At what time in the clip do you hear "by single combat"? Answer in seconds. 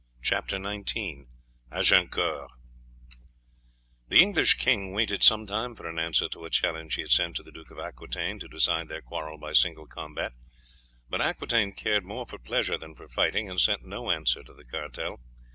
9.37-10.31